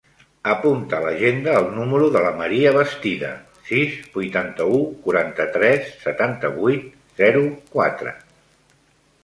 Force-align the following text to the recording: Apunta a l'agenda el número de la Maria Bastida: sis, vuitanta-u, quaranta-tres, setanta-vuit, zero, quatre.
Apunta 0.51 0.95
a 0.99 1.01
l'agenda 1.01 1.51
el 1.57 1.67
número 1.73 2.07
de 2.15 2.23
la 2.27 2.31
Maria 2.39 2.71
Bastida: 2.77 3.29
sis, 3.69 3.99
vuitanta-u, 4.17 4.81
quaranta-tres, 5.05 5.95
setanta-vuit, 6.09 6.91
zero, 7.23 7.47
quatre. 7.77 8.19